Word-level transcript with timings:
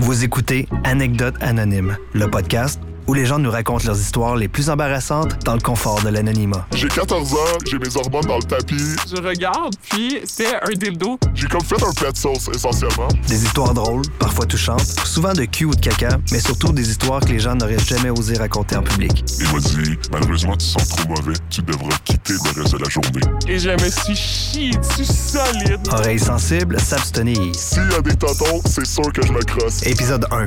Vous 0.00 0.24
écoutez 0.24 0.66
Anecdote 0.84 1.34
Anonyme, 1.42 1.98
le 2.14 2.30
podcast 2.30 2.80
où 3.10 3.14
les 3.14 3.26
gens 3.26 3.40
nous 3.40 3.50
racontent 3.50 3.84
leurs 3.86 3.98
histoires 3.98 4.36
les 4.36 4.46
plus 4.46 4.70
embarrassantes 4.70 5.44
dans 5.44 5.54
le 5.54 5.60
confort 5.60 6.00
de 6.00 6.10
l'anonymat. 6.10 6.64
J'ai 6.76 6.86
14 6.86 7.32
ans, 7.32 7.58
j'ai 7.68 7.76
mes 7.76 7.96
hormones 7.96 8.24
dans 8.24 8.36
le 8.36 8.44
tapis. 8.44 8.94
Je 9.12 9.20
regarde, 9.20 9.74
puis 9.90 10.20
c'est 10.24 10.54
un 10.54 10.72
dildo. 10.78 11.18
J'ai 11.34 11.48
comme 11.48 11.64
fait 11.64 11.82
un 11.82 11.92
pet 11.92 12.16
sauce, 12.16 12.48
essentiellement. 12.54 13.08
Des 13.26 13.44
histoires 13.44 13.74
drôles, 13.74 14.04
parfois 14.20 14.46
touchantes, 14.46 14.86
souvent 15.04 15.32
de 15.32 15.44
cul 15.44 15.64
ou 15.64 15.74
de 15.74 15.80
caca, 15.80 16.18
mais 16.30 16.38
surtout 16.38 16.70
des 16.70 16.88
histoires 16.88 17.18
que 17.18 17.32
les 17.32 17.40
gens 17.40 17.56
n'auraient 17.56 17.80
jamais 17.80 18.10
osé 18.10 18.38
raconter 18.38 18.76
en 18.76 18.84
public. 18.84 19.24
Il 19.40 19.52
m'a 19.52 19.58
dit, 19.58 19.98
malheureusement, 20.12 20.56
tu 20.56 20.66
sens 20.66 20.88
trop 20.90 21.08
mauvais. 21.08 21.34
Tu 21.48 21.62
devras 21.62 21.98
quitter 22.04 22.34
le 22.34 22.62
reste 22.62 22.74
de 22.76 22.84
la 22.84 22.88
journée. 22.88 23.22
Et 23.48 23.58
je 23.58 23.70
me 23.70 23.90
suis 23.90 24.14
chié 24.14 24.70
dessus 24.70 25.04
solide. 25.04 25.80
Oreilles 25.90 26.20
sensibles, 26.20 26.78
s'abstenir. 26.78 27.40
S'il 27.56 27.90
y 27.90 27.94
a 27.96 28.02
des 28.02 28.14
tontons, 28.14 28.60
c'est 28.66 28.86
sûr 28.86 29.12
que 29.12 29.26
je 29.26 29.32
me 29.32 29.42
crosse. 29.42 29.84
Épisode 29.84 30.26
1. 30.30 30.46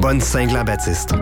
Bonne 0.00 0.22
Saint-Glan-Baptiste. 0.22 1.14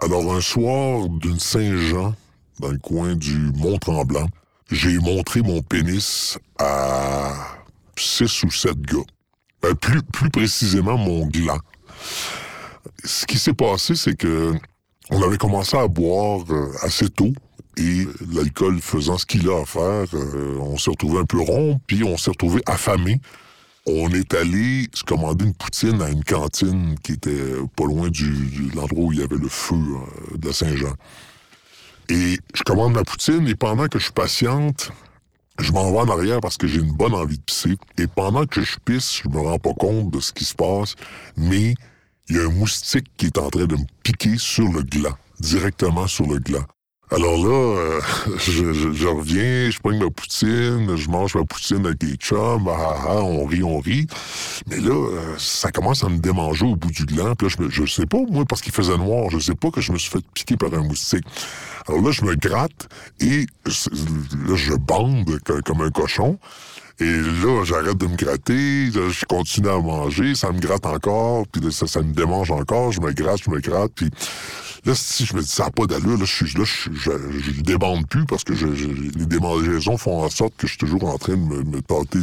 Alors, 0.00 0.32
un 0.32 0.40
soir 0.40 1.08
d'une 1.08 1.40
Saint-Jean, 1.40 2.14
dans 2.60 2.68
le 2.68 2.78
coin 2.78 3.16
du 3.16 3.50
Mont-Tremblant, 3.56 4.28
j'ai 4.70 4.96
montré 4.98 5.42
mon 5.42 5.60
pénis 5.60 6.38
à 6.58 7.32
six 7.96 8.44
ou 8.44 8.50
sept 8.50 8.80
gars. 8.80 8.98
Ben, 9.60 9.74
plus, 9.74 10.02
plus 10.02 10.30
précisément, 10.30 10.96
mon 10.96 11.26
gland. 11.26 11.58
Ce 13.04 13.26
qui 13.26 13.38
s'est 13.38 13.54
passé, 13.54 13.96
c'est 13.96 14.14
que 14.14 14.54
on 15.10 15.22
avait 15.22 15.38
commencé 15.38 15.76
à 15.76 15.88
boire 15.88 16.44
euh, 16.50 16.70
assez 16.82 17.08
tôt 17.08 17.32
et 17.76 18.06
l'alcool 18.32 18.80
faisant 18.80 19.18
ce 19.18 19.26
qu'il 19.26 19.48
a 19.48 19.62
à 19.62 19.64
faire, 19.64 20.04
euh, 20.14 20.58
on 20.60 20.76
s'est 20.76 20.90
retrouvé 20.90 21.20
un 21.20 21.24
peu 21.24 21.40
rond, 21.40 21.80
puis 21.86 22.04
on 22.04 22.16
s'est 22.16 22.30
retrouvé 22.30 22.60
affamé. 22.66 23.20
On 23.90 24.10
est 24.10 24.34
allé 24.34 24.86
se 24.92 25.02
commander 25.02 25.46
une 25.46 25.54
poutine 25.54 26.02
à 26.02 26.10
une 26.10 26.22
cantine 26.22 26.94
qui 27.02 27.12
était 27.12 27.54
pas 27.74 27.86
loin 27.86 28.10
du, 28.10 28.28
de 28.70 28.76
l'endroit 28.76 29.04
où 29.04 29.12
il 29.14 29.20
y 29.20 29.22
avait 29.22 29.38
le 29.38 29.48
feu 29.48 29.76
euh, 29.76 30.36
de 30.36 30.46
la 30.46 30.52
Saint-Jean. 30.52 30.92
Et 32.10 32.38
je 32.54 32.62
commande 32.64 32.92
ma 32.92 33.02
poutine 33.02 33.48
et 33.48 33.54
pendant 33.54 33.86
que 33.86 33.98
je 33.98 34.12
patiente, 34.12 34.92
je 35.58 35.72
m'en 35.72 35.90
vais 35.90 36.00
en 36.00 36.08
arrière 36.10 36.40
parce 36.40 36.58
que 36.58 36.66
j'ai 36.66 36.80
une 36.80 36.92
bonne 36.92 37.14
envie 37.14 37.38
de 37.38 37.42
pisser. 37.42 37.76
Et 37.96 38.06
pendant 38.06 38.44
que 38.44 38.60
je 38.60 38.76
pisse, 38.84 39.22
je 39.22 39.28
me 39.30 39.40
rends 39.40 39.58
pas 39.58 39.72
compte 39.72 40.10
de 40.10 40.20
ce 40.20 40.34
qui 40.34 40.44
se 40.44 40.54
passe, 40.54 40.94
mais 41.38 41.74
il 42.28 42.36
y 42.36 42.38
a 42.38 42.42
un 42.42 42.50
moustique 42.50 43.06
qui 43.16 43.26
est 43.26 43.38
en 43.38 43.48
train 43.48 43.64
de 43.64 43.76
me 43.76 43.86
piquer 44.02 44.36
sur 44.36 44.70
le 44.70 44.82
gland, 44.82 45.16
directement 45.40 46.06
sur 46.06 46.26
le 46.26 46.38
gland. 46.40 46.66
Alors 47.10 47.36
là, 47.38 47.78
euh, 47.78 48.00
je, 48.38 48.72
je- 48.72 48.92
je 48.92 49.06
reviens, 49.08 49.70
je 49.70 49.78
prends 49.80 49.96
ma 49.96 50.10
poutine, 50.10 50.94
je 50.96 51.08
mange 51.08 51.34
ma 51.34 51.44
poutine 51.44 51.86
avec 51.86 52.02
les 52.02 52.16
chums, 52.16 52.68
ah, 52.68 52.76
ah, 52.78 53.04
ah, 53.08 53.22
on 53.22 53.46
rit, 53.46 53.62
on 53.62 53.78
rit. 53.78 54.06
Mais 54.68 54.76
là, 54.78 54.92
euh, 54.94 55.34
ça 55.38 55.70
commence 55.70 56.04
à 56.04 56.08
me 56.10 56.18
démanger 56.18 56.66
au 56.66 56.76
bout 56.76 56.90
du 56.90 57.06
gland. 57.06 57.34
Puis 57.34 57.48
là, 57.48 57.54
je, 57.56 57.62
me, 57.62 57.70
je 57.70 57.86
sais 57.90 58.06
pas, 58.06 58.18
moi, 58.30 58.44
parce 58.46 58.60
qu'il 58.60 58.72
faisait 58.72 58.96
noir, 58.98 59.30
je 59.30 59.38
sais 59.38 59.54
pas 59.54 59.70
que 59.70 59.80
je 59.80 59.92
me 59.92 59.98
suis 59.98 60.10
fait 60.10 60.24
piquer 60.34 60.56
par 60.56 60.72
un 60.74 60.82
moustique. 60.82 61.24
Alors 61.88 62.02
là, 62.02 62.10
je 62.10 62.24
me 62.24 62.34
gratte 62.34 62.88
et 63.20 63.46
là, 63.64 64.54
je 64.56 64.74
bande 64.74 65.38
co- 65.46 65.60
comme 65.64 65.80
un 65.80 65.90
cochon. 65.90 66.38
Et 67.00 67.04
là, 67.04 67.62
j'arrête 67.62 67.96
de 67.96 68.06
me 68.08 68.16
gratter, 68.16 68.86
là, 68.90 69.08
je 69.08 69.24
continue 69.24 69.68
à 69.68 69.78
manger, 69.78 70.34
ça 70.34 70.50
me 70.50 70.58
gratte 70.58 70.84
encore, 70.84 71.46
puis 71.46 71.62
là, 71.62 71.70
ça, 71.70 71.86
ça 71.86 72.02
me 72.02 72.12
démange 72.12 72.50
encore, 72.50 72.90
je 72.90 73.00
me 73.00 73.12
gratte, 73.12 73.38
je 73.44 73.50
me 73.52 73.60
gratte, 73.60 73.92
puis 73.94 74.10
là, 74.84 74.94
si 74.94 75.24
je 75.26 75.34
me 75.36 75.42
dis, 75.42 75.48
ça 75.48 75.70
pas 75.70 75.86
d'allure, 75.86 76.18
là, 76.18 76.24
je, 76.24 76.24
suis- 76.24 76.46
je, 76.46 76.64
je, 76.64 77.62
débande 77.62 78.06
plus 78.08 78.24
parce 78.26 78.44
que 78.44 78.54
je, 78.54 78.66
les 78.66 79.26
démangeaisons 79.26 79.96
font 79.96 80.22
en 80.22 80.30
sorte 80.30 80.54
que 80.56 80.66
je 80.66 80.72
suis 80.72 80.78
toujours 80.78 81.04
en 81.04 81.18
train 81.18 81.36
de 81.36 81.42
me, 81.42 81.62
me 81.62 81.80
tâter. 81.82 82.20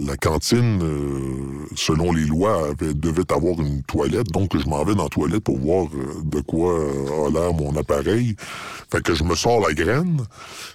La 0.00 0.16
cantine, 0.16 0.80
euh, 0.82 1.66
selon 1.76 2.12
les 2.12 2.24
lois, 2.24 2.70
devait 2.80 3.30
avoir 3.32 3.60
une 3.60 3.82
toilette, 3.84 4.26
donc 4.32 4.58
je 4.58 4.68
m'en 4.68 4.84
vais 4.84 4.96
dans 4.96 5.04
la 5.04 5.08
toilette 5.08 5.44
pour 5.44 5.56
voir 5.58 5.86
euh, 5.94 6.20
de 6.24 6.40
quoi 6.40 6.72
euh, 6.80 7.26
a 7.28 7.30
l'air 7.30 7.54
mon 7.54 7.76
appareil. 7.76 8.34
Fait 8.90 9.00
que 9.02 9.14
je 9.14 9.22
me 9.22 9.36
sors 9.36 9.60
la 9.60 9.72
graine 9.72 10.20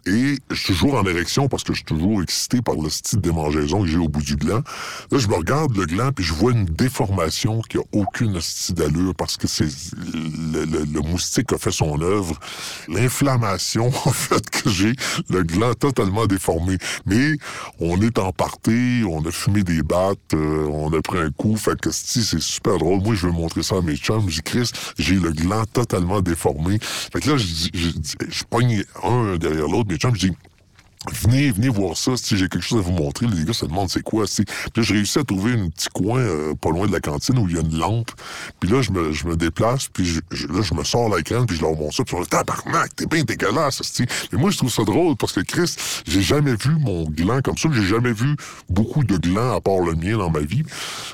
et 0.06 0.36
je 0.50 0.56
suis 0.56 0.74
toujours 0.74 0.96
en 0.96 1.04
érection 1.06 1.48
parce 1.50 1.64
que 1.64 1.74
je 1.74 1.78
suis 1.80 1.86
toujours 1.86 2.22
excité 2.24 2.62
par 2.62 2.76
le 2.76 2.90
style 2.90 3.20
démangeaison 3.20 3.82
que 3.82 3.88
j'ai 3.88 3.98
au 3.98 4.08
bout 4.08 4.22
du 4.22 4.36
gland. 4.38 4.62
Là, 5.12 5.18
je 5.18 5.28
me 5.28 5.36
regarde 5.36 5.76
le 5.76 5.86
gland 5.86 6.12
puis 6.14 6.24
je 6.24 6.34
vois 6.34 6.52
une 6.54 6.66
déformation 6.66 7.62
qui 7.62 7.78
a 7.78 7.82
aucune 7.92 8.40
style 8.42 8.76
d'allure 8.76 9.16
parce 9.16 9.36
que 9.38 9.48
c'est 9.48 9.66
le, 9.98 10.64
le- 10.66 10.86
le 10.86 11.02
moustique 11.02 11.52
a 11.54 11.58
fait 11.58 11.72
son 11.72 12.02
œuvre. 12.02 12.38
L'inflammation 12.88 13.88
a 14.06 14.12
fait 14.12 14.50
que 14.50 14.70
j'ai 14.70 14.94
le 15.30 15.44
gland 15.44 15.74
totalement 15.74 16.26
déformé. 16.26 16.78
Mais 17.06 17.36
on 17.80 18.02
est 18.02 18.18
en 18.20 18.32
party, 18.32 19.04
on 19.10 19.26
a 19.26 19.32
fumé 19.32 19.64
des 19.64 19.82
battes, 19.84 20.34
euh, 20.34 20.66
on 20.68 20.92
a 20.94 21.02
pris 21.02 21.20
un 21.20 21.32
coup. 21.32 21.56
Fait 21.58 21.80
que 21.80 21.92
c'est 21.92 22.40
super 22.40 22.78
drôle. 22.78 23.02
Moi, 23.02 23.16
je 23.16 23.28
veux 23.28 23.34
montrer 23.34 23.64
ça 23.64 23.78
à 23.78 23.82
mes 23.82 23.96
chums. 23.96 24.30
Je 24.30 24.36
dis, 24.36 24.42
Chris, 24.44 24.72
j'ai 24.98 25.16
le 25.16 25.32
gland 25.32 25.66
totalement 25.66 26.22
déformé. 26.22 26.78
Fait 26.82 27.20
que 27.20 27.30
là, 27.32 27.38
je, 27.38 27.46
je, 27.74 27.90
dis- 27.90 28.16
je 28.30 28.44
pogne 28.50 28.84
un 29.04 29.38
derrière 29.38 29.68
l'autre. 29.68 29.90
Mes 29.90 29.98
chums, 29.98 30.16
je 30.16 30.28
dis, 30.28 30.34
Venez, 31.08 31.52
venez 31.52 31.70
voir 31.70 31.96
ça, 31.96 32.18
si 32.18 32.36
j'ai 32.36 32.50
quelque 32.50 32.66
chose 32.66 32.80
à 32.80 32.82
vous 32.82 32.92
montrer. 32.92 33.26
Les 33.26 33.46
gars 33.46 33.54
se 33.54 33.66
demandent 33.66 33.90
c'est 33.90 34.04
quoi. 34.04 34.26
Puis 34.26 34.44
là, 34.76 34.84
j'ai 34.84 34.96
réussi 34.96 35.18
à 35.18 35.24
trouver 35.24 35.54
un 35.54 35.70
petit 35.70 35.88
coin 35.94 36.20
euh, 36.20 36.54
pas 36.56 36.72
loin 36.72 36.88
de 36.88 36.92
la 36.92 37.00
cantine 37.00 37.40
où 37.40 37.48
il 37.48 37.56
y 37.56 37.58
a 37.58 37.62
une 37.62 37.78
lampe. 37.78 38.12
Puis 38.60 38.70
là, 38.70 38.82
je 38.82 38.92
me, 38.92 39.14
je 39.14 39.26
me 39.26 39.38
déplace, 39.38 39.88
puis 39.88 40.06
je, 40.06 40.20
je- 40.32 40.48
là, 40.48 40.62
je 40.62 40.74
me 40.74 40.84
sors 40.84 41.08
la 41.08 41.22
graine, 41.22 41.46
puis 41.46 41.56
je 41.56 41.62
leur 41.62 41.72
montre 41.74 41.96
ça. 41.96 42.04
Puis 42.04 42.18
ils 42.18 42.18
sont 42.18 42.20
là, 42.20 42.26
tabarnak, 42.44 42.94
t'es 42.98 43.06
bien 43.06 43.24
dégueulasse, 43.24 43.80
esti. 43.80 44.04
Mais 44.34 44.38
moi, 44.38 44.52
je 44.52 44.58
trouve 44.58 44.72
ça 44.72 44.84
drôle 44.84 45.16
parce 45.16 45.32
que 45.32 45.40
Chris, 45.40 45.74
j'ai 46.06 46.22
jamais 46.22 46.56
vu 46.56 46.72
mon 46.78 47.06
gland 47.10 47.42
comme 47.42 47.58
ça. 47.58 47.70
J'ai 47.72 47.88
jamais 47.88 48.12
vu 48.12 48.36
beaucoup 48.70 49.06
de 49.06 49.16
glands 49.16 49.56
à 49.56 49.62
part 49.62 49.80
le 49.80 49.96
mien 49.96 50.18
dans 50.18 50.30
ma 50.30 50.42
vie. 50.42 50.64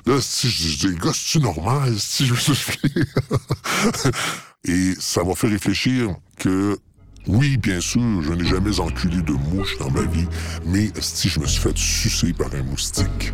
Là, 0.07 0.19
si 0.19 0.49
je 0.49 0.67
je 0.67 0.87
dis, 0.87 0.95
gars, 0.95 1.11
c'est 1.13 1.39
normal, 1.39 1.93
si 1.99 2.25
je 2.25 2.33
Et 4.67 4.93
ça 4.99 5.23
m'a 5.23 5.35
fait 5.35 5.47
réfléchir 5.47 6.15
que 6.39 6.79
oui, 7.27 7.57
bien 7.57 7.79
sûr, 7.81 8.01
je 8.21 8.33
n'ai 8.33 8.45
jamais 8.45 8.79
enculé 8.79 9.21
de 9.21 9.33
mouche 9.33 9.77
dans 9.79 9.89
ma 9.91 10.01
vie, 10.01 10.27
mais 10.65 10.91
si 10.99 11.29
je 11.29 11.39
me 11.39 11.47
suis 11.47 11.61
fait 11.61 11.77
sucer 11.77 12.33
par 12.33 12.47
un 12.53 12.63
moustique. 12.63 13.33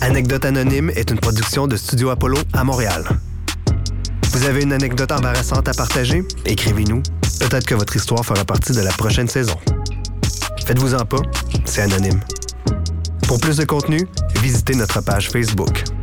Anecdote 0.00 0.44
Anonyme 0.44 0.90
est 0.90 1.10
une 1.10 1.18
production 1.18 1.66
de 1.66 1.76
Studio 1.76 2.10
Apollo 2.10 2.38
à 2.52 2.64
Montréal. 2.64 3.04
Vous 4.32 4.44
avez 4.44 4.62
une 4.62 4.72
anecdote 4.72 5.10
embarrassante 5.12 5.66
à 5.68 5.72
partager? 5.72 6.22
Écrivez-nous. 6.44 7.02
Peut-être 7.40 7.66
que 7.66 7.74
votre 7.74 7.96
histoire 7.96 8.24
fera 8.24 8.44
partie 8.44 8.72
de 8.72 8.80
la 8.80 8.92
prochaine 8.92 9.28
saison. 9.28 9.56
Faites-vous-en 10.66 11.04
pas, 11.04 11.22
c'est 11.64 11.82
anonyme. 11.82 12.20
Pour 13.26 13.40
plus 13.40 13.56
de 13.56 13.64
contenu, 13.64 14.06
visitez 14.40 14.74
notre 14.76 15.00
page 15.00 15.30
Facebook. 15.30 15.95